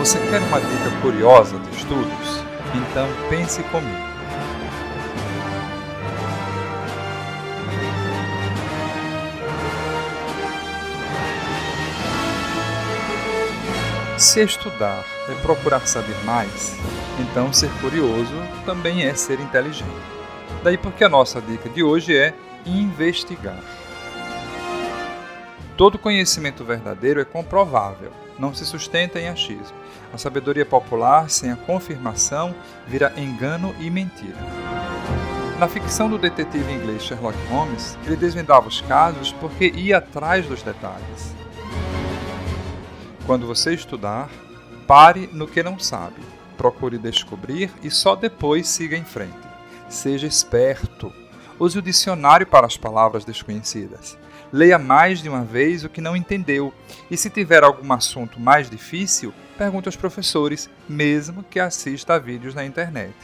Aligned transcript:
Você 0.00 0.18
quer 0.30 0.40
uma 0.40 0.58
dica 0.58 0.90
curiosa 1.02 1.58
de 1.58 1.76
estudos? 1.76 2.42
Então 2.74 3.06
pense 3.28 3.62
comigo. 3.64 4.02
Se 14.16 14.40
estudar 14.42 15.04
é 15.28 15.34
procurar 15.42 15.86
saber 15.86 16.16
mais, 16.24 16.78
então 17.18 17.52
ser 17.52 17.70
curioso 17.82 18.32
também 18.64 19.02
é 19.02 19.12
ser 19.12 19.38
inteligente. 19.38 19.84
Daí 20.64 20.78
porque 20.78 21.04
a 21.04 21.10
nossa 21.10 21.42
dica 21.42 21.68
de 21.68 21.82
hoje 21.82 22.16
é 22.16 22.32
investigar. 22.64 23.60
Todo 25.80 25.98
conhecimento 25.98 26.62
verdadeiro 26.62 27.22
é 27.22 27.24
comprovável, 27.24 28.12
não 28.38 28.52
se 28.52 28.66
sustenta 28.66 29.18
em 29.18 29.30
achismo. 29.30 29.74
A 30.12 30.18
sabedoria 30.18 30.66
popular, 30.66 31.30
sem 31.30 31.50
a 31.50 31.56
confirmação, 31.56 32.54
vira 32.86 33.14
engano 33.16 33.74
e 33.80 33.88
mentira. 33.88 34.36
Na 35.58 35.66
ficção 35.66 36.10
do 36.10 36.18
detetive 36.18 36.70
inglês 36.70 37.02
Sherlock 37.02 37.38
Holmes, 37.46 37.96
ele 38.04 38.14
desvendava 38.14 38.68
os 38.68 38.82
casos 38.82 39.32
porque 39.32 39.72
ia 39.74 39.96
atrás 39.96 40.46
dos 40.46 40.62
detalhes. 40.62 41.34
Quando 43.24 43.46
você 43.46 43.72
estudar, 43.72 44.28
pare 44.86 45.30
no 45.32 45.48
que 45.48 45.62
não 45.62 45.78
sabe, 45.78 46.20
procure 46.58 46.98
descobrir 46.98 47.72
e 47.82 47.90
só 47.90 48.14
depois 48.14 48.68
siga 48.68 48.98
em 48.98 49.04
frente. 49.04 49.48
Seja 49.88 50.26
esperto. 50.26 51.10
Use 51.60 51.78
o 51.78 51.82
dicionário 51.82 52.46
para 52.46 52.66
as 52.66 52.78
palavras 52.78 53.22
desconhecidas. 53.22 54.16
Leia 54.50 54.78
mais 54.78 55.22
de 55.22 55.28
uma 55.28 55.44
vez 55.44 55.84
o 55.84 55.90
que 55.90 56.00
não 56.00 56.16
entendeu. 56.16 56.72
E 57.10 57.16
se 57.18 57.28
tiver 57.28 57.62
algum 57.62 57.92
assunto 57.92 58.40
mais 58.40 58.70
difícil, 58.70 59.34
pergunte 59.58 59.86
aos 59.86 59.94
professores, 59.94 60.70
mesmo 60.88 61.44
que 61.44 61.60
assista 61.60 62.14
a 62.14 62.18
vídeos 62.18 62.54
na 62.54 62.64
internet. 62.64 63.14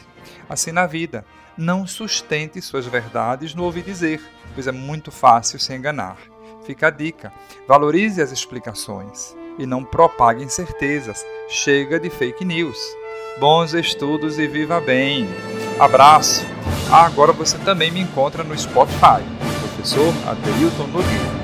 Assim 0.47 0.71
na 0.71 0.85
vida, 0.85 1.25
não 1.57 1.87
sustente 1.87 2.61
suas 2.61 2.85
verdades 2.85 3.55
no 3.55 3.63
ouvir 3.63 3.81
dizer, 3.81 4.21
pois 4.53 4.67
é 4.67 4.71
muito 4.71 5.11
fácil 5.11 5.59
se 5.59 5.73
enganar. 5.73 6.17
Fica 6.63 6.87
a 6.87 6.91
dica: 6.91 7.33
valorize 7.67 8.21
as 8.21 8.31
explicações 8.31 9.35
e 9.57 9.65
não 9.65 9.83
propague 9.83 10.43
incertezas. 10.43 11.25
Chega 11.49 11.99
de 11.99 12.11
fake 12.11 12.45
news. 12.45 12.77
Bons 13.39 13.73
estudos 13.73 14.37
e 14.37 14.47
viva 14.47 14.79
bem! 14.79 15.27
Abraço! 15.79 16.45
Ah, 16.89 17.05
agora 17.05 17.33
você 17.33 17.57
também 17.57 17.91
me 17.91 17.99
encontra 17.99 18.43
no 18.43 18.57
Spotify 18.57 19.21
professor 19.77 20.13
Adeilton 20.25 20.87
Nogueira. 20.87 21.36